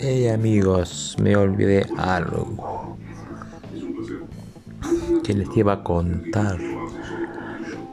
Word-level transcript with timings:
Hey 0.00 0.28
amigos, 0.28 1.16
me 1.20 1.34
olvidé 1.34 1.84
algo 1.96 2.96
que 5.24 5.34
les 5.34 5.56
iba 5.56 5.72
a 5.72 5.82
contar. 5.82 6.56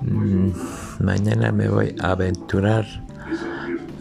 Mm, 0.01 0.51
mañana 0.99 1.51
me 1.51 1.67
voy 1.67 1.95
a 1.99 2.11
aventurar 2.11 2.85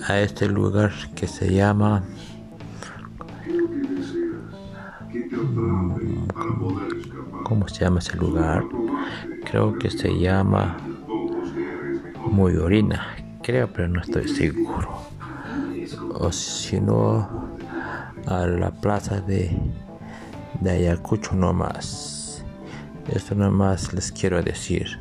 a 0.07 0.21
este 0.21 0.49
lugar 0.49 0.93
que 1.15 1.27
se 1.27 1.55
llama 1.55 2.03
mm, 5.33 6.29
¿Cómo 7.45 7.67
se 7.69 7.85
llama 7.85 8.01
ese 8.01 8.19
lugar? 8.19 8.65
Creo 9.47 9.79
que 9.79 9.89
se 9.91 10.19
llama 10.19 10.77
Muy 12.31 12.55
Orina, 12.57 13.17
creo, 13.43 13.73
pero 13.73 13.89
no 13.89 14.03
estoy 14.03 14.29
seguro. 14.29 14.91
O 16.17 16.31
si 16.33 16.81
no, 16.81 17.54
a 18.27 18.47
la 18.47 18.71
plaza 18.71 19.21
de, 19.21 19.51
de 20.61 20.71
Ayacucho 20.71 21.35
nomás. 21.35 22.45
Esto 23.09 23.35
nomás 23.35 23.93
les 23.93 24.11
quiero 24.11 24.43
decir. 24.43 24.99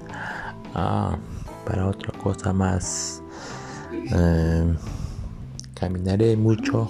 Ah, 0.76 1.16
para 1.66 1.88
otra 1.88 2.12
cosa 2.20 2.52
más. 2.52 3.22
Em, 3.91 4.76
caminaré 5.73 6.36
mucho 6.36 6.90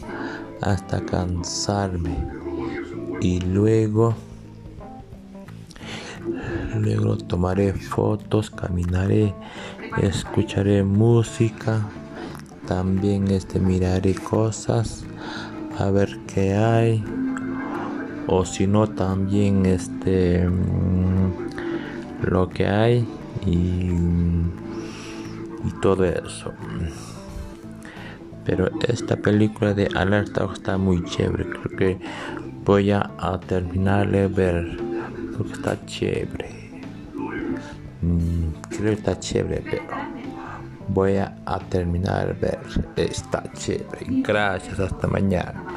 hasta 0.62 1.06
cansarme. 1.06 2.16
Y 3.22 3.40
luego. 3.42 4.16
Luego 6.76 7.18
tomaré 7.18 7.74
fotos, 7.74 8.50
caminaré, 8.50 9.36
escucharé 10.02 10.84
música, 10.84 11.88
también 12.68 13.30
este 13.30 13.60
miraré 13.60 14.16
cosas 14.16 15.06
a 15.78 15.90
ver 15.92 16.20
qué 16.28 16.54
hay. 16.54 17.04
O 18.28 18.46
si 18.46 18.68
no 18.68 18.88
también 18.88 19.66
este 19.66 20.48
mm, 20.48 21.34
lo 22.24 22.50
que 22.50 22.68
hay 22.68 23.06
y, 23.46 23.90
y 25.64 25.72
todo 25.82 26.06
eso. 26.06 26.54
Pero 28.46 28.70
esta 28.88 29.16
película 29.16 29.74
de 29.74 29.88
alerta 29.96 30.48
está 30.52 30.78
muy 30.78 31.04
chévere. 31.06 31.46
Creo 31.50 31.78
que 31.78 32.00
voy 32.66 32.92
a, 32.92 33.10
terminar 33.48 34.10
de 34.10 34.28
ver 34.28 34.78
porque 35.38 35.54
está 35.54 35.86
chévere. 35.86 36.82
Mm, 38.02 38.48
creo 38.70 38.92
que 38.92 38.94
está 38.94 39.20
chévere 39.20 39.64
pero 39.70 40.13
voy 40.94 41.18
a, 41.18 41.34
terminar 41.70 42.36
ver 42.40 42.60
está 42.96 43.44
chévere. 43.54 44.06
Gracias 44.08 44.80
hasta 44.80 45.08
mañana 45.08 45.73